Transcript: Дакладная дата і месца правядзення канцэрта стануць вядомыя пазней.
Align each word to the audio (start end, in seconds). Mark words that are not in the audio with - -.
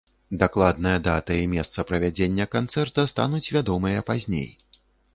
Дакладная 0.43 0.93
дата 1.07 1.37
і 1.43 1.43
месца 1.53 1.85
правядзення 1.91 2.49
канцэрта 2.57 3.07
стануць 3.15 3.45
вядомыя 3.59 3.99
пазней. 4.13 4.51